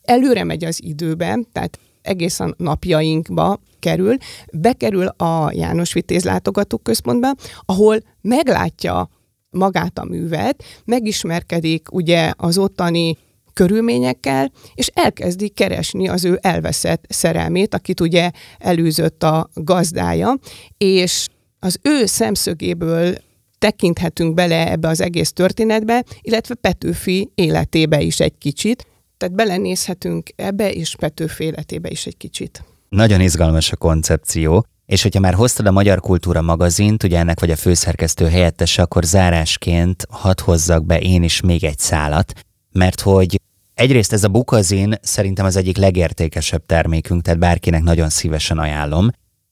[0.01, 4.17] előre megy az időben, tehát egészen napjainkba kerül,
[4.53, 7.31] bekerül a János Vitéz látogatóközpontba,
[7.65, 9.09] ahol meglátja
[9.49, 13.17] magát a művet, megismerkedik ugye az ottani
[13.53, 20.35] körülményekkel, és elkezdi keresni az ő elveszett szerelmét, akit ugye előzött a gazdája,
[20.77, 21.27] és
[21.59, 23.15] az ő szemszögéből
[23.57, 30.71] tekinthetünk bele ebbe az egész történetbe, illetve Petőfi életébe is egy kicsit, tehát belenézhetünk ebbe,
[30.71, 32.63] és Petőfi életébe is egy kicsit.
[32.89, 37.51] Nagyon izgalmas a koncepció, és hogyha már hoztad a Magyar Kultúra magazint, ugye ennek vagy
[37.51, 42.33] a főszerkesztő helyettese, akkor zárásként hadd hozzak be én is még egy szálat,
[42.71, 43.41] mert hogy
[43.73, 49.09] egyrészt ez a bukazin szerintem az egyik legértékesebb termékünk, tehát bárkinek nagyon szívesen ajánlom.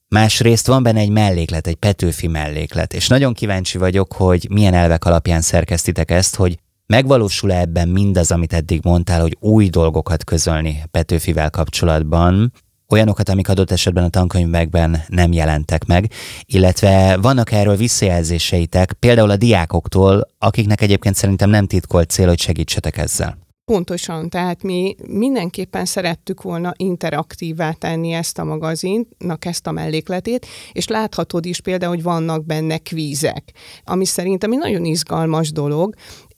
[0.08, 5.04] Másrészt van benne egy melléklet, egy Petőfi melléklet, és nagyon kíváncsi vagyok, hogy milyen elvek
[5.04, 11.50] alapján szerkesztitek ezt, hogy megvalósul-e ebben mindaz, amit eddig mondtál, hogy új dolgokat közölni Petőfivel
[11.50, 12.52] kapcsolatban,
[12.88, 16.10] olyanokat, amik adott esetben a tankönyvekben nem jelentek meg,
[16.44, 22.96] illetve vannak erről visszajelzéseitek, például a diákoktól, akiknek egyébként szerintem nem titkolt cél, hogy segítsetek
[22.96, 23.42] ezzel.
[23.64, 30.86] Pontosan, tehát mi mindenképpen szerettük volna interaktívvá tenni ezt a magazinnak, ezt a mellékletét, és
[30.86, 33.52] láthatod is például, hogy vannak benne kvízek,
[33.84, 35.94] ami szerintem egy nagyon izgalmas dolog,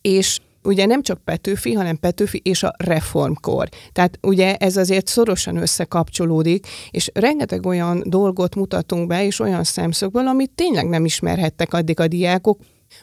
[0.07, 3.69] és ugye nem csak Petőfi, hanem Petőfi és a reformkor.
[3.93, 10.27] Tehát ugye ez azért szorosan összekapcsolódik, és rengeteg olyan dolgot mutatunk be, és olyan szemszögből,
[10.27, 12.59] amit tényleg nem ismerhettek addig a diákok,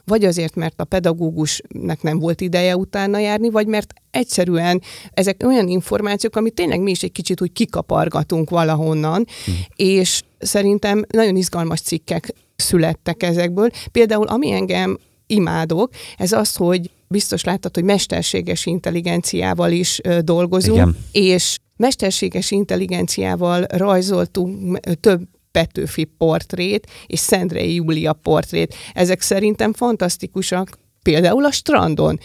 [0.05, 5.67] vagy azért, mert a pedagógusnak nem volt ideje utána járni, vagy mert egyszerűen ezek olyan
[5.67, 9.55] információk, amit tényleg mi is egy kicsit úgy kikapargatunk valahonnan, hmm.
[9.75, 13.69] és szerintem nagyon izgalmas cikkek születtek ezekből.
[13.91, 14.97] Például ami engem
[15.33, 20.97] imádok, ez az, hogy biztos láttad, hogy mesterséges intelligenciával is dolgozunk, Igen.
[21.11, 28.75] és mesterséges intelligenciával rajzoltunk több Petőfi portrét és Szendrei Júlia portrét.
[28.93, 32.19] Ezek szerintem fantasztikusak, például a strandon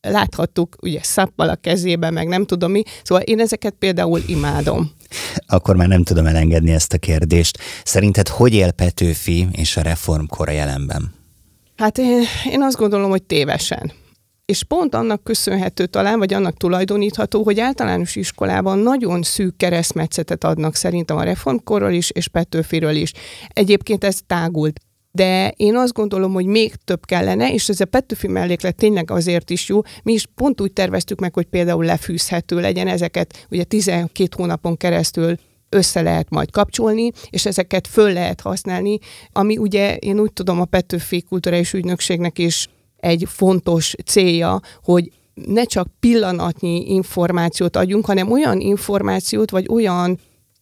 [0.00, 4.90] láthattuk ugye szappal a kezébe, meg nem tudom mi, szóval én ezeket például imádom.
[5.46, 7.58] Akkor már nem tudom elengedni ezt a kérdést.
[7.84, 11.17] Szerinted hogy él Petőfi és a reformkor a jelenben?
[11.78, 13.92] Hát én, én azt gondolom, hogy tévesen
[14.48, 20.74] és pont annak köszönhető talán, vagy annak tulajdonítható, hogy általános iskolában nagyon szűk keresztmetszetet adnak
[20.74, 23.12] szerintem a reformkorról is, és Petőfiről is.
[23.48, 24.80] Egyébként ez tágult.
[25.10, 29.50] De én azt gondolom, hogy még több kellene, és ez a Petőfi melléklet tényleg azért
[29.50, 29.80] is jó.
[30.02, 35.36] Mi is pont úgy terveztük meg, hogy például lefűzhető legyen ezeket, ugye 12 hónapon keresztül
[35.68, 38.98] össze lehet majd kapcsolni, és ezeket föl lehet használni,
[39.32, 45.12] ami ugye én úgy tudom a Petőfi Kulturális Ügynökségnek is egy fontos célja, hogy
[45.46, 50.18] ne csak pillanatnyi információt adjunk, hanem olyan információt, vagy olyan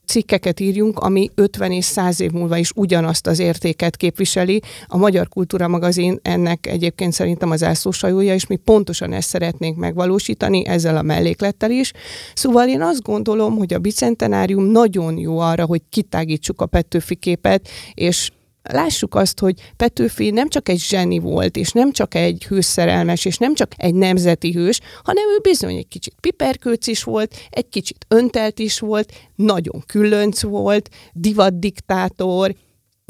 [0.07, 4.62] cikkeket írjunk, ami 50 és 100 év múlva is ugyanazt az értéket képviseli.
[4.86, 10.66] A Magyar Kultúra magazin ennek egyébként szerintem az elszósajója, és mi pontosan ezt szeretnénk megvalósítani
[10.66, 11.92] ezzel a melléklettel is.
[12.34, 17.68] Szóval én azt gondolom, hogy a bicentenárium nagyon jó arra, hogy kitágítsuk a Petőfi képet,
[17.94, 18.30] és
[18.73, 23.39] lássuk azt, hogy Petőfi nem csak egy zseni volt, és nem csak egy hőszerelmes, és
[23.39, 28.07] nem csak egy nemzeti hős, hanem ő bizony egy kicsit piperkőc is volt, egy kicsit
[28.09, 32.55] öntelt is volt, nagyon különc volt, divatdiktátor,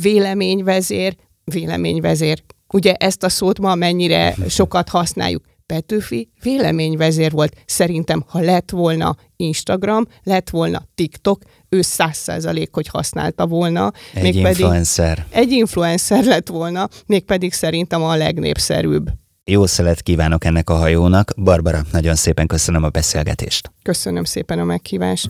[0.03, 2.43] véleményvezér, véleményvezér.
[2.73, 5.45] Ugye ezt a szót ma mennyire sokat használjuk.
[5.67, 7.57] Petőfi véleményvezér volt.
[7.67, 13.93] Szerintem, ha lett volna Instagram, lett volna TikTok, ő száz százalék, hogy használta volna.
[14.15, 15.27] Egy mégpedig influencer.
[15.31, 19.11] Egy influencer lett volna, mégpedig szerintem a legnépszerűbb.
[19.45, 21.33] Jó szelet kívánok ennek a hajónak.
[21.37, 23.71] Barbara, nagyon szépen köszönöm a beszélgetést.
[23.83, 25.29] Köszönöm szépen a meghívást.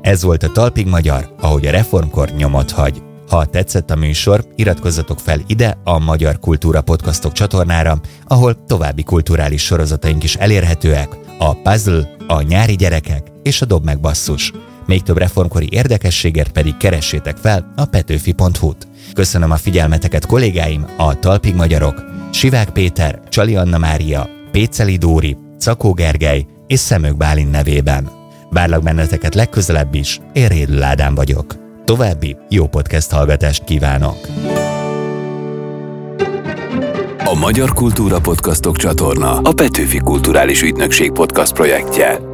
[0.00, 3.02] Ez volt a Talpig Magyar, ahogy a reformkor nyomot hagy.
[3.32, 9.62] Ha tetszett a műsor, iratkozzatok fel ide a Magyar Kultúra Podcastok csatornára, ahol további kulturális
[9.62, 11.08] sorozataink is elérhetőek,
[11.38, 14.52] a Puzzle, a Nyári Gyerekek és a Dob meg basszus.
[14.86, 18.88] Még több reformkori érdekességért pedig keressétek fel a petőfi.hu-t.
[19.14, 25.92] Köszönöm a figyelmeteket kollégáim, a Talpig Magyarok, Sivák Péter, Csali Anna Mária, Péceli Dóri, Cakó
[25.92, 28.10] Gergely és Szemök Bálin nevében.
[28.50, 31.61] Várlak benneteket legközelebb is, én Rédül Ádám vagyok.
[31.84, 34.16] További jó podcast hallgatást kívánok!
[37.24, 42.31] A Magyar Kultúra Podcastok csatorna a Petőfi Kulturális Ügynökség podcast projektje.